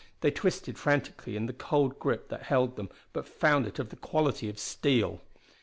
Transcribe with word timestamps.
They 0.21 0.31
twisted 0.31 0.79
frantically 0.79 1.35
in 1.35 1.45
the 1.45 1.53
cold 1.53 1.99
grip 1.99 2.29
that 2.29 2.41
held 2.41 2.75
them, 2.75 2.89
but 3.13 3.27
found 3.27 3.67
it 3.67 3.77
of 3.77 3.89
the 3.89 3.95
quality 3.97 4.49
of 4.49 4.57
steel. 4.57 5.21